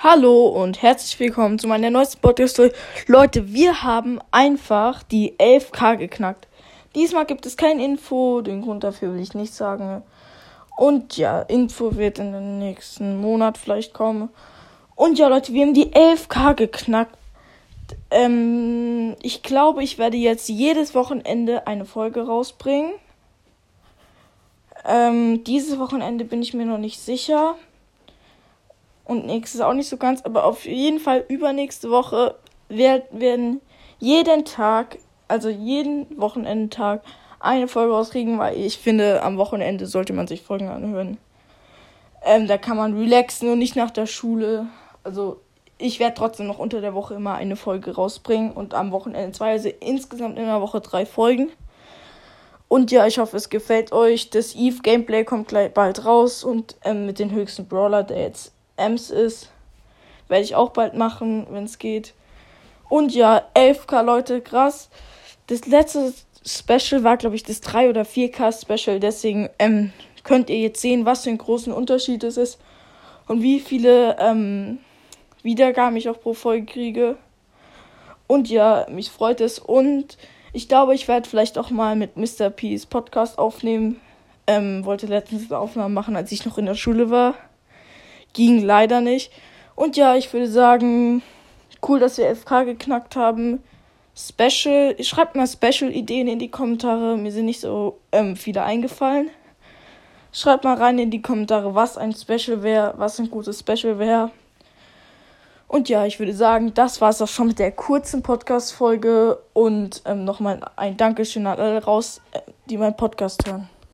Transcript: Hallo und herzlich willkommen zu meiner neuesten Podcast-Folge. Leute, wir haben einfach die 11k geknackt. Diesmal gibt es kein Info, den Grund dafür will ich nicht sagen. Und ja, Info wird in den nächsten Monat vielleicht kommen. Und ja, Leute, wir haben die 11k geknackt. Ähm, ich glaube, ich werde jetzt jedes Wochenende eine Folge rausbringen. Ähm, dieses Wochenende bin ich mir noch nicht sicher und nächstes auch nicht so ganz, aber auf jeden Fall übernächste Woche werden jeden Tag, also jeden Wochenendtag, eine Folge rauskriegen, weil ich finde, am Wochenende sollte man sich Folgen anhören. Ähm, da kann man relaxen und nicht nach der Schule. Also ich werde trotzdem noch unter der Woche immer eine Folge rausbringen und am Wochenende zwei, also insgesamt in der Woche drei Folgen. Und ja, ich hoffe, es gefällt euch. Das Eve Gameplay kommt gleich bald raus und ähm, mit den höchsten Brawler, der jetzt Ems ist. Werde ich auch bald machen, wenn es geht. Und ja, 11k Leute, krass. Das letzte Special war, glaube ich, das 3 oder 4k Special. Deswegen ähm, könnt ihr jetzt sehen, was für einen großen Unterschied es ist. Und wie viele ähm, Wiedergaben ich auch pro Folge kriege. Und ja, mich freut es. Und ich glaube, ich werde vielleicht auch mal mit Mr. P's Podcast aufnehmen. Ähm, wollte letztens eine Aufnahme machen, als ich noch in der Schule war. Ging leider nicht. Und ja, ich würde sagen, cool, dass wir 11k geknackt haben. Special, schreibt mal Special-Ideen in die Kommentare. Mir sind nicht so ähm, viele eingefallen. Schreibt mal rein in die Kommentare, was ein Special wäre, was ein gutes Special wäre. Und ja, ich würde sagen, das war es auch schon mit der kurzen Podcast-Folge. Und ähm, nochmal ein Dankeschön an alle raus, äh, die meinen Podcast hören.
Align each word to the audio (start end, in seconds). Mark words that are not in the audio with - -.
Hallo 0.00 0.46
und 0.46 0.80
herzlich 0.80 1.18
willkommen 1.18 1.58
zu 1.58 1.66
meiner 1.66 1.90
neuesten 1.90 2.20
Podcast-Folge. 2.20 2.72
Leute, 3.08 3.52
wir 3.52 3.82
haben 3.82 4.20
einfach 4.30 5.02
die 5.02 5.32
11k 5.38 5.96
geknackt. 5.96 6.46
Diesmal 6.94 7.26
gibt 7.26 7.44
es 7.46 7.56
kein 7.56 7.80
Info, 7.80 8.40
den 8.40 8.62
Grund 8.62 8.84
dafür 8.84 9.12
will 9.12 9.20
ich 9.20 9.34
nicht 9.34 9.52
sagen. 9.52 10.04
Und 10.76 11.16
ja, 11.16 11.42
Info 11.42 11.96
wird 11.96 12.20
in 12.20 12.30
den 12.30 12.60
nächsten 12.60 13.20
Monat 13.20 13.58
vielleicht 13.58 13.92
kommen. 13.92 14.28
Und 14.94 15.18
ja, 15.18 15.26
Leute, 15.26 15.52
wir 15.52 15.66
haben 15.66 15.74
die 15.74 15.90
11k 15.90 16.54
geknackt. 16.54 17.18
Ähm, 18.12 19.16
ich 19.20 19.42
glaube, 19.42 19.82
ich 19.82 19.98
werde 19.98 20.16
jetzt 20.16 20.48
jedes 20.48 20.94
Wochenende 20.94 21.66
eine 21.66 21.86
Folge 21.86 22.24
rausbringen. 22.24 22.92
Ähm, 24.86 25.42
dieses 25.42 25.76
Wochenende 25.80 26.24
bin 26.24 26.40
ich 26.40 26.54
mir 26.54 26.66
noch 26.66 26.78
nicht 26.78 27.00
sicher 27.00 27.56
und 29.08 29.26
nächstes 29.26 29.60
auch 29.60 29.72
nicht 29.72 29.88
so 29.88 29.96
ganz, 29.96 30.22
aber 30.22 30.44
auf 30.44 30.64
jeden 30.64 31.00
Fall 31.00 31.24
übernächste 31.28 31.90
Woche 31.90 32.36
werden 32.68 33.60
jeden 33.98 34.44
Tag, 34.44 34.98
also 35.26 35.48
jeden 35.48 36.06
Wochenendtag, 36.20 37.02
eine 37.40 37.68
Folge 37.68 37.92
rauskriegen, 37.92 38.38
weil 38.38 38.56
ich 38.56 38.78
finde, 38.78 39.22
am 39.22 39.38
Wochenende 39.38 39.86
sollte 39.86 40.12
man 40.12 40.26
sich 40.26 40.42
Folgen 40.42 40.68
anhören. 40.68 41.18
Ähm, 42.22 42.46
da 42.46 42.58
kann 42.58 42.76
man 42.76 42.98
relaxen 42.98 43.50
und 43.50 43.58
nicht 43.58 43.76
nach 43.76 43.90
der 43.90 44.06
Schule. 44.06 44.66
Also 45.04 45.40
ich 45.78 46.00
werde 46.00 46.16
trotzdem 46.16 46.46
noch 46.46 46.58
unter 46.58 46.80
der 46.80 46.94
Woche 46.94 47.14
immer 47.14 47.34
eine 47.34 47.56
Folge 47.56 47.94
rausbringen 47.94 48.52
und 48.52 48.74
am 48.74 48.90
Wochenende 48.90 49.32
zwei, 49.32 49.52
also 49.52 49.70
insgesamt 49.80 50.38
in 50.38 50.46
der 50.46 50.60
Woche 50.60 50.80
drei 50.80 51.06
Folgen. 51.06 51.50
Und 52.66 52.90
ja, 52.90 53.06
ich 53.06 53.18
hoffe, 53.18 53.38
es 53.38 53.48
gefällt 53.48 53.92
euch. 53.92 54.28
Das 54.28 54.54
Eve 54.54 54.82
Gameplay 54.82 55.24
kommt 55.24 55.48
gleich 55.48 55.72
bald 55.72 56.04
raus 56.04 56.44
und 56.44 56.76
ähm, 56.84 57.06
mit 57.06 57.18
den 57.18 57.30
höchsten 57.30 57.66
Brawler, 57.66 58.02
der 58.02 58.20
jetzt 58.20 58.52
Ems 58.78 59.10
ist. 59.10 59.50
Werde 60.28 60.44
ich 60.44 60.54
auch 60.54 60.70
bald 60.70 60.94
machen, 60.94 61.46
wenn 61.50 61.64
es 61.64 61.78
geht. 61.78 62.14
Und 62.88 63.14
ja, 63.14 63.42
11k 63.54 64.02
Leute, 64.02 64.40
krass. 64.40 64.90
Das 65.46 65.66
letzte 65.66 66.12
Special 66.46 67.04
war, 67.04 67.16
glaube 67.16 67.36
ich, 67.36 67.42
das 67.42 67.60
3 67.60 67.90
oder 67.90 68.02
4k 68.02 68.60
Special. 68.60 69.00
Deswegen 69.00 69.50
ähm, 69.58 69.92
könnt 70.24 70.50
ihr 70.50 70.58
jetzt 70.58 70.80
sehen, 70.80 71.04
was 71.04 71.24
für 71.24 71.30
einen 71.30 71.38
großen 71.38 71.72
Unterschied 71.72 72.24
es 72.24 72.36
ist. 72.36 72.58
Und 73.26 73.42
wie 73.42 73.60
viele 73.60 74.16
ähm, 74.18 74.78
Wiedergaben 75.42 75.96
ich 75.96 76.08
auch 76.08 76.20
pro 76.20 76.34
Folge 76.34 76.66
kriege. 76.66 77.16
Und 78.26 78.48
ja, 78.48 78.86
mich 78.90 79.10
freut 79.10 79.40
es. 79.40 79.58
Und 79.58 80.16
ich 80.52 80.68
glaube, 80.68 80.94
ich 80.94 81.08
werde 81.08 81.28
vielleicht 81.28 81.58
auch 81.58 81.70
mal 81.70 81.96
mit 81.96 82.16
Mr. 82.16 82.50
P's 82.50 82.86
Podcast 82.86 83.38
aufnehmen. 83.38 84.00
Ähm, 84.46 84.84
wollte 84.84 85.06
letztens 85.06 85.50
eine 85.50 85.60
Aufnahme 85.60 85.92
machen, 85.92 86.16
als 86.16 86.32
ich 86.32 86.46
noch 86.46 86.56
in 86.56 86.66
der 86.66 86.74
Schule 86.74 87.10
war. 87.10 87.34
Ging 88.32 88.62
leider 88.64 89.00
nicht. 89.00 89.32
Und 89.74 89.96
ja, 89.96 90.16
ich 90.16 90.32
würde 90.32 90.48
sagen, 90.48 91.22
cool, 91.86 92.00
dass 92.00 92.18
wir 92.18 92.32
11k 92.34 92.64
geknackt 92.64 93.16
haben. 93.16 93.62
Special, 94.16 94.96
schreibt 95.02 95.36
mal 95.36 95.46
Special-Ideen 95.46 96.26
in 96.26 96.40
die 96.40 96.50
Kommentare. 96.50 97.16
Mir 97.16 97.30
sind 97.30 97.44
nicht 97.44 97.60
so 97.60 98.00
ähm, 98.10 98.34
viele 98.34 98.64
eingefallen. 98.64 99.30
Schreibt 100.32 100.64
mal 100.64 100.76
rein 100.76 100.98
in 100.98 101.10
die 101.10 101.22
Kommentare, 101.22 101.74
was 101.74 101.96
ein 101.96 102.12
Special 102.12 102.62
wäre, 102.62 102.94
was 102.96 103.18
ein 103.20 103.30
gutes 103.30 103.60
Special 103.60 103.98
wäre. 103.98 104.30
Und 105.68 105.88
ja, 105.88 106.06
ich 106.06 106.18
würde 106.18 106.34
sagen, 106.34 106.72
das 106.74 107.00
war 107.00 107.10
es 107.10 107.22
auch 107.22 107.28
schon 107.28 107.48
mit 107.48 107.58
der 107.58 107.72
kurzen 107.72 108.22
Podcast-Folge. 108.22 109.38
Und 109.52 110.02
ähm, 110.06 110.24
nochmal 110.24 110.60
ein 110.76 110.96
Dankeschön 110.96 111.46
an 111.46 111.58
alle 111.58 111.84
raus, 111.84 112.20
äh, 112.32 112.40
die 112.68 112.78
meinen 112.78 112.96
Podcast 112.96 113.46
hören. 113.46 113.68